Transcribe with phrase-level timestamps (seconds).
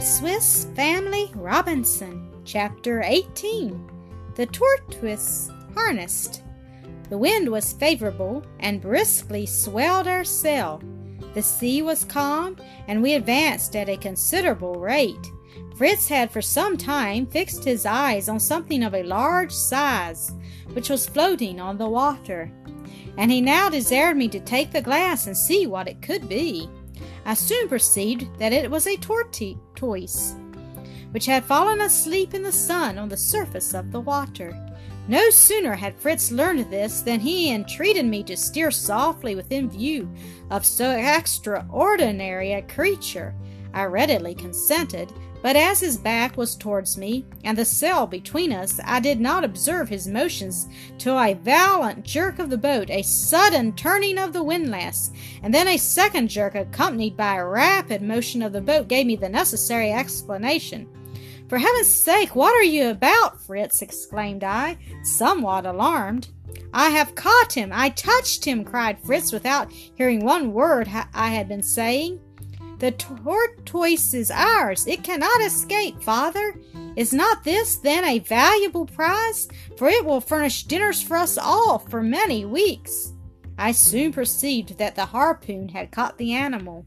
[0.00, 3.90] Swiss Family Robinson, Chapter 18
[4.36, 6.42] The Tortoise Harnessed.
[7.10, 10.80] The wind was favorable and briskly swelled our sail.
[11.34, 12.56] The sea was calm,
[12.86, 15.32] and we advanced at a considerable rate.
[15.76, 20.32] Fritz had for some time fixed his eyes on something of a large size,
[20.74, 22.52] which was floating on the water,
[23.16, 26.70] and he now desired me to take the glass and see what it could be.
[27.24, 30.34] I soon perceived that it was a tortoise,
[31.10, 34.54] which had fallen asleep in the sun on the surface of the water.
[35.08, 40.12] No sooner had Fritz learned this than he entreated me to steer softly within view
[40.50, 43.34] of so extraordinary a creature.
[43.72, 48.80] I readily consented, but as his back was towards me, and the sail between us,
[48.84, 53.72] I did not observe his motions till a violent jerk of the boat, a sudden
[53.74, 55.10] turning of the windlass,
[55.42, 59.16] and then a second jerk accompanied by a rapid motion of the boat gave me
[59.16, 60.88] the necessary explanation.
[61.48, 63.80] For heaven's sake, what are you about, Fritz?
[63.80, 66.28] exclaimed I, somewhat alarmed.
[66.74, 67.70] I have caught him!
[67.72, 68.64] I touched him!
[68.64, 72.20] cried Fritz without hearing one word I had been saying.
[72.78, 74.86] The tortoise is ours.
[74.86, 76.54] It cannot escape, father.
[76.96, 79.48] Is not this, then, a valuable prize?
[79.76, 83.12] For it will furnish dinners for us all for many weeks.
[83.58, 86.86] I soon perceived that the harpoon had caught the animal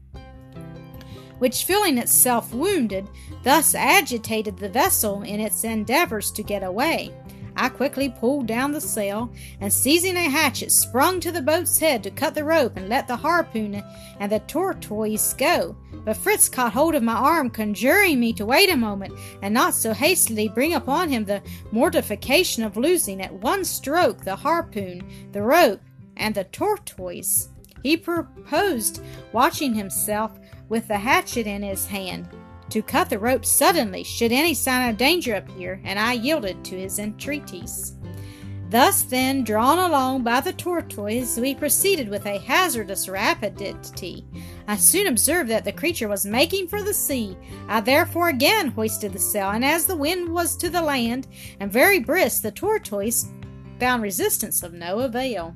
[1.42, 3.10] which, feeling itself wounded,
[3.42, 7.12] thus agitated the vessel in its endeavors to get away.
[7.56, 12.02] I quickly pulled down the sail, and seizing a hatchet, sprung to the boat's head
[12.02, 13.82] to cut the rope and let the harpoon
[14.20, 15.76] and the tortoise go.
[16.04, 19.74] But Fritz caught hold of my arm, conjuring me to wait a moment, and not
[19.74, 25.42] so hastily bring upon him the mortification of losing at one stroke the harpoon, the
[25.42, 25.80] rope,
[26.16, 27.48] and the tortoise.
[27.82, 32.28] He proposed watching himself with the hatchet in his hand,
[32.72, 36.80] to cut the rope suddenly should any sign of danger appear, and I yielded to
[36.80, 37.96] his entreaties.
[38.70, 44.24] Thus, then, drawn along by the tortoise, we proceeded with a hazardous rapidity.
[44.66, 47.36] I soon observed that the creature was making for the sea.
[47.68, 51.28] I therefore again hoisted the sail, and as the wind was to the land
[51.60, 53.28] and very brisk, the tortoise
[53.78, 55.54] found resistance of no avail.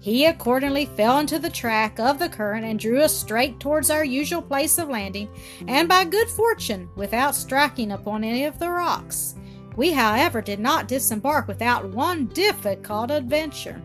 [0.00, 4.04] He accordingly fell into the track of the current and drew us straight towards our
[4.04, 5.28] usual place of landing,
[5.68, 9.34] and by good fortune, without striking upon any of the rocks.
[9.76, 13.80] We, however, did not disembark without one difficult adventure.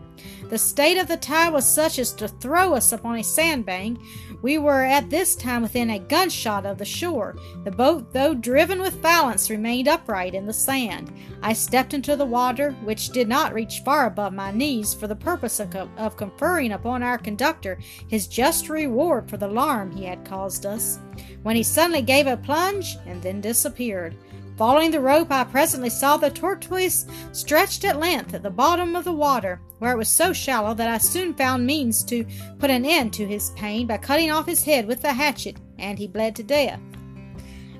[0.49, 3.99] The state of the tide was such as to throw us upon a sandbank.
[4.41, 7.35] We were at this time within a gunshot of the shore.
[7.63, 11.11] The boat, though driven with violence, remained upright in the sand.
[11.41, 15.15] I stepped into the water, which did not reach far above my knees, for the
[15.15, 20.25] purpose of, of conferring upon our conductor his just reward for the alarm he had
[20.25, 20.99] caused us,
[21.43, 24.15] when he suddenly gave a plunge and then disappeared.
[24.57, 29.03] Following the rope, I presently saw the tortoise stretched at length at the bottom of
[29.03, 32.25] the water, where it was so shallow that I soon found means to
[32.57, 35.99] put an end to his pain by cutting off his head with the hatchet, and
[35.99, 36.79] he bled to death.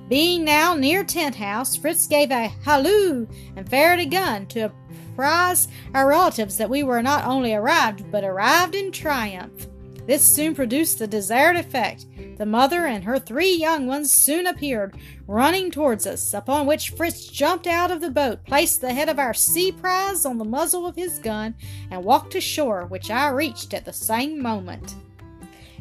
[0.09, 3.25] Being now near Tent House, Fritz gave a halloo
[3.55, 4.71] and fired a gun to
[5.13, 9.67] apprise our relatives that we were not only arrived, but arrived in triumph.
[10.05, 12.05] This soon produced the desired effect.
[12.37, 14.95] The mother and her three young ones soon appeared,
[15.25, 19.17] running towards us, upon which Fritz jumped out of the boat, placed the head of
[19.17, 21.55] our sea prize on the muzzle of his gun,
[21.89, 24.95] and walked ashore, which I reached at the same moment.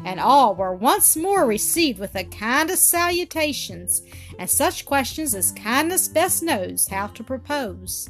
[0.06, 4.02] And all were once more received with the kindest salutations,
[4.38, 8.08] and such questions as kindness best knows how to propose.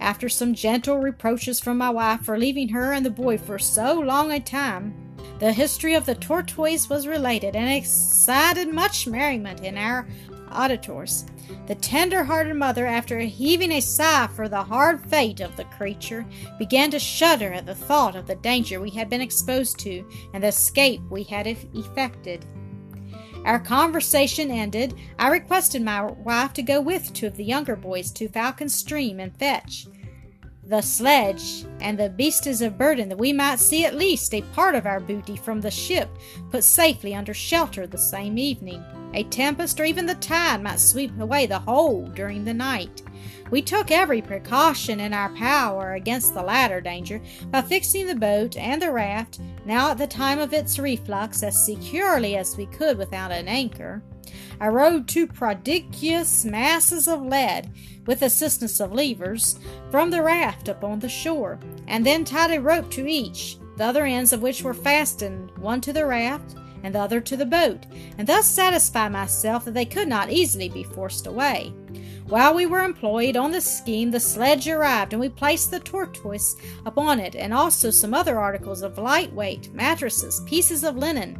[0.00, 3.98] After some gentle reproaches from my wife for leaving her and the boy for so
[4.00, 5.11] long a time,
[5.42, 10.06] the history of the tortoise was related and excited much merriment in our
[10.52, 11.26] auditors.
[11.66, 16.24] The tender hearted mother, after heaving a sigh for the hard fate of the creature,
[16.60, 20.44] began to shudder at the thought of the danger we had been exposed to and
[20.44, 22.46] the escape we had effected.
[23.44, 28.12] Our conversation ended, I requested my wife to go with two of the younger boys
[28.12, 29.88] to Falcon Stream and fetch
[30.64, 34.76] the sledge and the beasties of burden that we might see at least a part
[34.76, 36.08] of our booty from the ship
[36.50, 38.82] put safely under shelter the same evening.
[39.14, 43.02] A tempest or even the tide might sweep away the whole during the night.
[43.50, 47.20] We took every precaution in our power against the latter danger
[47.50, 51.66] by fixing the boat and the raft, now at the time of its reflux, as
[51.66, 54.02] securely as we could without an anchor.
[54.60, 57.70] I rowed two prodigious masses of lead,
[58.06, 59.58] with assistance of levers,
[59.90, 64.04] from the raft upon the shore, and then tied a rope to each, the other
[64.04, 67.86] ends of which were fastened, one to the raft and the other to the boat,
[68.18, 71.72] and thus satisfy myself that they could not easily be forced away.
[72.26, 76.56] While we were employed on the scheme, the sledge arrived, and we placed the tortoise
[76.86, 81.38] upon it, and also some other articles of light weight, mattresses, pieces of linen,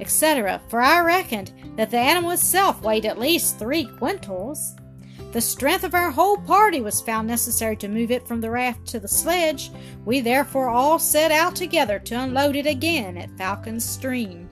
[0.00, 4.78] etc., for I reckoned that the animal itself weighed at least three quintals.
[5.32, 8.86] The strength of our whole party was found necessary to move it from the raft
[8.88, 9.70] to the sledge.
[10.04, 14.50] We therefore all set out together to unload it again at Falcon's Stream.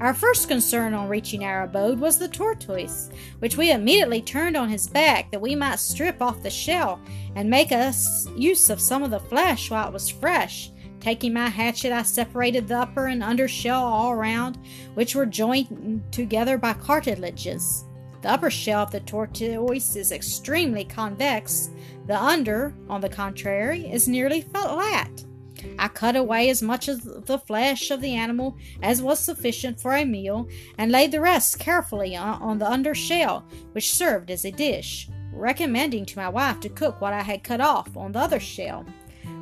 [0.00, 4.68] Our first concern on reaching our abode was the tortoise, which we immediately turned on
[4.68, 7.00] his back that we might strip off the shell
[7.36, 10.70] and make us use of some of the flesh while it was fresh.
[11.04, 14.58] Taking my hatchet, I separated the upper and under shell all round,
[14.94, 17.84] which were joined together by cartilages.
[18.22, 21.68] The upper shell of the tortoise is extremely convex.
[22.06, 25.10] The under, on the contrary, is nearly flat.
[25.78, 29.94] I cut away as much of the flesh of the animal as was sufficient for
[29.94, 30.48] a meal,
[30.78, 36.06] and laid the rest carefully on the under shell, which served as a dish, recommending
[36.06, 38.86] to my wife to cook what I had cut off on the other shell,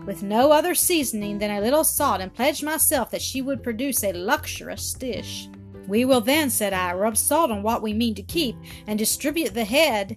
[0.07, 4.03] with no other seasoning than a little salt, and pledged myself that she would produce
[4.05, 5.49] a luxurious dish.
[5.89, 8.57] We will then, said I, rub salt on what we mean to keep,
[8.87, 10.17] and distribute the head,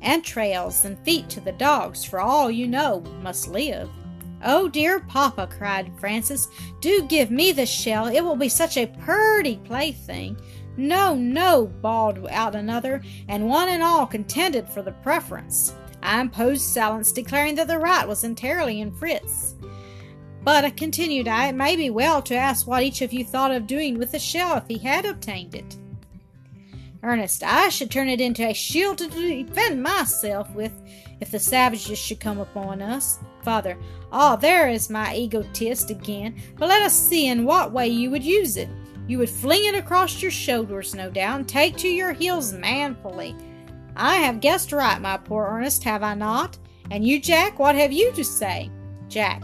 [0.00, 3.90] entrails, and feet to the dogs, for all you know must live.
[4.44, 6.48] Oh, dear papa, cried Francis,
[6.80, 8.08] do give me the shell.
[8.08, 10.36] It will be such a purty plaything.
[10.76, 15.74] No, no, bawled out another, and one and all contended for the preference.
[16.02, 19.54] I imposed silence, declaring that the right was entirely in Fritz.
[20.44, 23.66] But, continued I, it may be well to ask what each of you thought of
[23.66, 25.76] doing with the shell if he had obtained it.
[27.04, 30.72] Ernest, I should turn it into a shield to defend myself with
[31.20, 33.18] if the savages should come upon us.
[33.42, 33.76] Father,
[34.12, 36.36] ah, oh, there is my egotist again.
[36.56, 38.68] But let us see in what way you would use it.
[39.08, 43.34] You would fling it across your shoulders, no doubt, and take to your heels manfully.
[43.96, 46.58] I have guessed right, my poor Ernest, have I not?
[46.90, 48.70] And you, Jack, what have you to say?
[49.08, 49.42] Jack,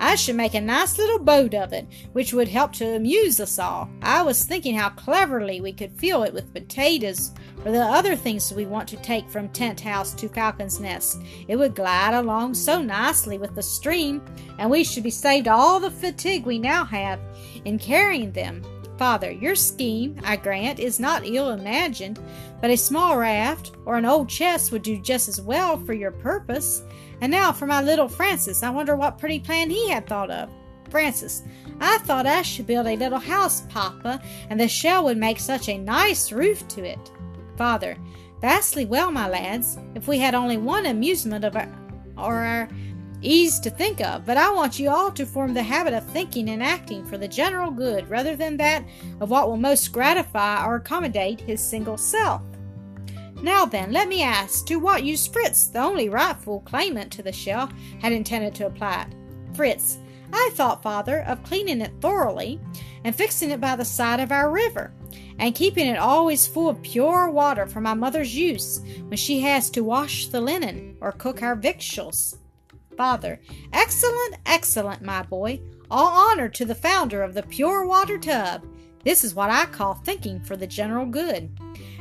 [0.00, 3.58] I should make a nice little boat of it, which would help to amuse us
[3.58, 3.90] all.
[4.00, 7.32] I was thinking how cleverly we could fill it with potatoes
[7.64, 11.20] or the other things we want to take from tent house to falcon's nest.
[11.48, 14.22] It would glide along so nicely with the stream,
[14.58, 17.18] and we should be saved all the fatigue we now have
[17.64, 18.62] in carrying them.
[18.98, 22.18] Father, your scheme, I grant, is not ill imagined,
[22.60, 26.10] but a small raft or an old chest would do just as well for your
[26.10, 26.82] purpose.
[27.20, 28.64] And now for my little Francis.
[28.64, 30.50] I wonder what pretty plan he had thought of.
[30.90, 31.44] Francis,
[31.80, 35.68] I thought I should build a little house, Papa, and the shell would make such
[35.68, 37.12] a nice roof to it.
[37.56, 37.96] Father,
[38.40, 41.68] vastly well, my lads, if we had only one amusement of our,
[42.16, 42.68] or our
[43.22, 46.50] ease to think of, but I want you all to form the habit of thinking
[46.50, 48.84] and acting for the general good rather than that
[49.20, 52.42] of what will most gratify or accommodate his single self.
[53.42, 57.32] Now then, let me ask, to what use Fritz, the only rightful claimant to the
[57.32, 57.70] shell,
[58.00, 59.56] had intended to apply it?
[59.56, 59.98] Fritz,
[60.32, 62.60] I thought, father, of cleaning it thoroughly
[63.04, 64.92] and fixing it by the side of our river,
[65.38, 69.70] and keeping it always full of pure water for my mother's use when she has
[69.70, 72.38] to wash the linen or cook our victuals.
[72.98, 73.40] Father,
[73.72, 75.60] excellent, excellent, my boy.
[75.90, 78.66] All honor to the founder of the pure water tub.
[79.04, 81.58] This is what I call thinking for the general good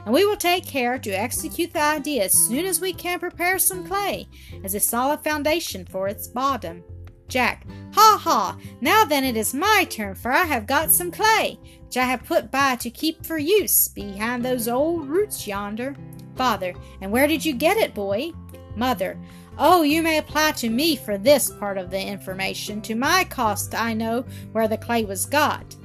[0.07, 3.59] and we will take care to execute the idea as soon as we can prepare
[3.59, 4.25] some clay
[4.63, 6.81] as a solid foundation for its bottom.
[7.27, 8.57] Jack, ha ha!
[8.79, 12.23] Now then it is my turn, for I have got some clay, which I have
[12.23, 15.93] put by to keep for use behind those old roots yonder.
[16.37, 18.31] Father, and where did you get it, boy?
[18.77, 19.19] Mother,
[19.59, 22.81] oh, you may apply to me for this part of the information.
[22.83, 25.75] To my cost, I know where the clay was got.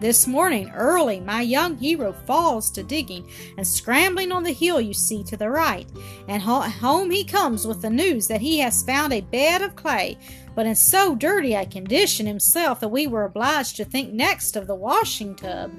[0.00, 4.94] This morning, early, my young hero falls to digging and scrambling on the hill you
[4.94, 5.88] see to the right,
[6.28, 10.16] and home he comes with the news that he has found a bed of clay,
[10.54, 14.68] but in so dirty a condition himself that we were obliged to think next of
[14.68, 15.72] the washing tub.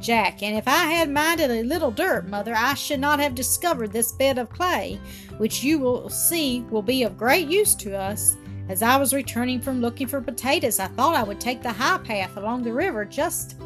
[0.00, 3.92] Jack, and if I had minded a little dirt, mother, I should not have discovered
[3.92, 5.00] this bed of clay,
[5.38, 8.36] which you will see will be of great use to us.
[8.68, 11.98] As I was returning from looking for potatoes, I thought I would take the high
[11.98, 13.56] path along the river just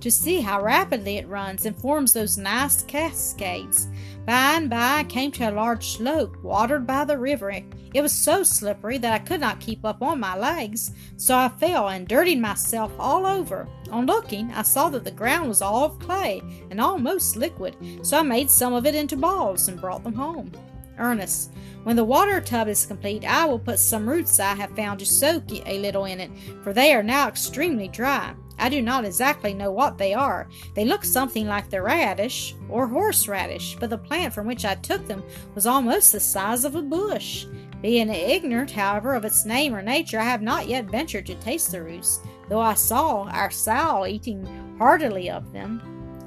[0.00, 3.88] to see how rapidly it runs and forms those nice cascades.
[4.26, 7.50] By and by, I came to a large slope watered by the river.
[7.50, 11.48] It was so slippery that I could not keep up on my legs, so I
[11.48, 13.66] fell and dirtied myself all over.
[13.90, 18.18] On looking, I saw that the ground was all of clay and almost liquid, so
[18.18, 20.52] I made some of it into balls and brought them home.
[20.98, 21.50] Ernest,
[21.82, 25.06] when the water tub is complete, I will put some roots I have found to
[25.06, 26.30] soak a little in it,
[26.62, 28.34] for they are now extremely dry.
[28.60, 30.46] I do not exactly know what they are.
[30.74, 35.06] They look something like the radish or horseradish, but the plant from which I took
[35.06, 35.24] them
[35.54, 37.46] was almost the size of a bush.
[37.80, 41.72] Being ignorant, however, of its name or nature, I have not yet ventured to taste
[41.72, 45.80] the roots, though I saw our sow eating heartily of them.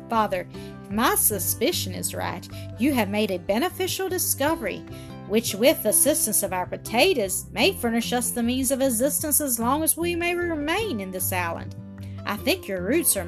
[0.09, 0.47] Father,
[0.83, 2.47] if my suspicion is right,
[2.79, 4.83] you have made a beneficial discovery,
[5.27, 9.59] which, with the assistance of our potatoes, may furnish us the means of existence as
[9.59, 11.75] long as we may remain in this island.
[12.25, 13.25] I think your roots are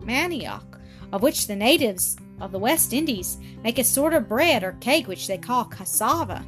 [0.00, 0.80] manioc,
[1.12, 5.08] of which the natives of the West Indies make a sort of bread or cake
[5.08, 6.44] which they call cassava.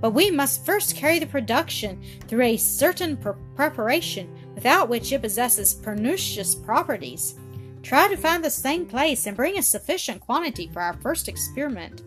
[0.00, 5.22] But we must first carry the production through a certain pre- preparation without which it
[5.22, 7.36] possesses pernicious properties.
[7.82, 12.02] Try to find the same place and bring a sufficient quantity for our first experiment.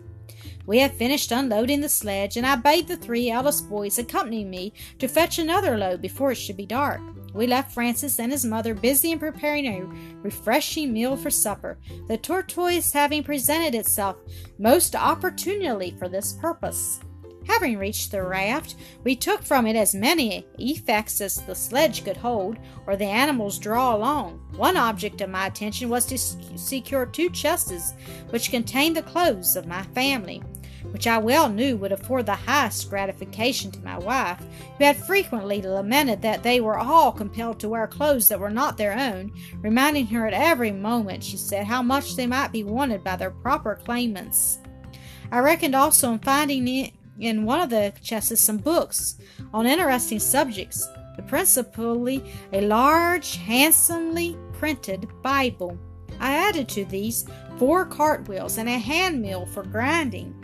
[0.66, 4.74] We have finished unloading the sledge, and I bade the three eldest boys accompany me
[4.98, 7.00] to fetch another load before it should be dark.
[7.38, 9.84] We left Francis and his mother busy in preparing a
[10.24, 11.78] refreshing meal for supper,
[12.08, 14.16] the tortoise having presented itself
[14.58, 16.98] most opportunely for this purpose.
[17.46, 22.16] Having reached the raft, we took from it as many effects as the sledge could
[22.16, 24.40] hold or the animals draw along.
[24.56, 27.94] One object of my attention was to secure two chests
[28.30, 30.42] which contained the clothes of my family,
[30.90, 34.42] which I well knew would afford the highest gratification to my wife,
[34.76, 38.76] who had frequently lamented that they were all compelled to wear clothes that were not
[38.76, 43.04] their own, reminding her at every moment, she said, how much they might be wanted
[43.04, 44.58] by their proper claimants.
[45.30, 49.16] I reckoned also on finding in one of the chests some books
[49.52, 50.88] on interesting subjects,
[51.26, 55.76] principally a large, handsomely printed Bible.
[56.20, 57.26] I added to these
[57.58, 60.34] four cartwheels and a hand mill for grinding,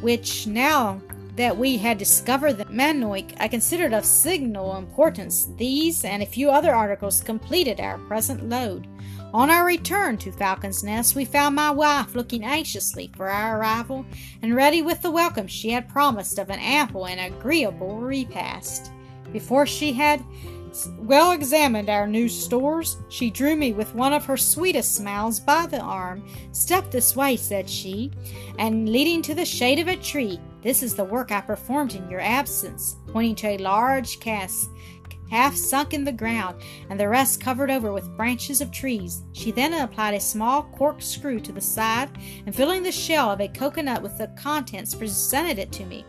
[0.00, 1.00] which now
[1.36, 5.48] that we had discovered the manioc, I considered of signal importance.
[5.56, 8.88] These and a few other articles completed our present load.
[9.34, 14.06] On our return to Falcon's Nest, we found my wife looking anxiously for our arrival
[14.40, 18.90] and ready with the welcome she had promised of an ample and agreeable repast.
[19.32, 20.24] Before she had
[20.98, 25.66] well examined our new stores, she drew me with one of her sweetest smiles by
[25.66, 26.26] the arm.
[26.52, 28.10] Step this way, said she,
[28.58, 32.10] and leading to the shade of a tree, this is the work I performed in
[32.10, 34.70] your absence, pointing to a large cask
[35.30, 39.22] half sunk in the ground, and the rest covered over with branches of trees.
[39.32, 42.10] She then applied a small corkscrew to the side,
[42.46, 46.04] and filling the shell of a coconut with the contents, presented it to me.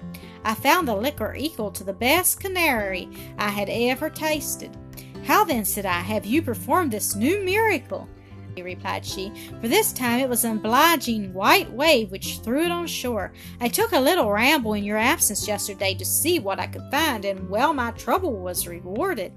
[0.48, 4.78] I found the liquor equal to the best canary I had ever tasted.
[5.26, 8.08] How then, said I, have you performed this new miracle?
[8.56, 12.88] replied she, for this time it was an obliging white wave which threw it on
[12.88, 13.34] shore.
[13.60, 17.26] I took a little ramble in your absence yesterday to see what I could find,
[17.26, 19.34] and well, my trouble was rewarded.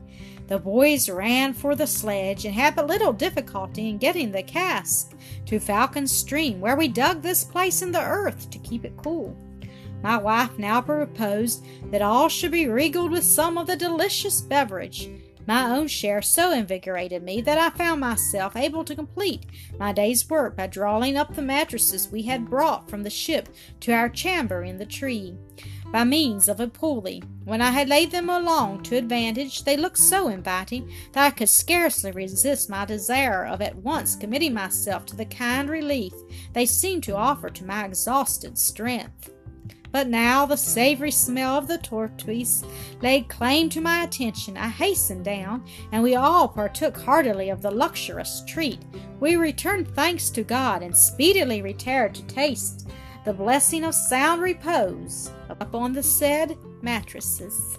[0.47, 5.13] The boys ran for the sledge and had but little difficulty in getting the cask
[5.47, 9.37] to Falcon's Stream, where we dug this place in the earth to keep it cool.
[10.03, 15.11] My wife now proposed that all should be regaled with some of the delicious beverage.
[15.47, 19.47] My own share so invigorated me that I found myself able to complete
[19.79, 23.49] my day's work by drawing up the mattresses we had brought from the ship
[23.81, 25.37] to our chamber in the tree,
[25.91, 27.23] by means of a pulley.
[27.45, 31.49] When I had laid them along to advantage, they looked so inviting that I could
[31.49, 36.13] scarcely resist my desire of at once committing myself to the kind relief
[36.53, 39.31] they seemed to offer to my exhausted strength.
[39.93, 42.65] But now the savory smell of the tortoise
[43.03, 44.57] laid claim to my attention.
[44.57, 48.81] I hastened down, and we all partook heartily of the luxurious treat.
[49.19, 52.89] We returned thanks to God, and speedily retired to taste
[53.25, 57.79] the blessing of sound repose upon the said mattresses.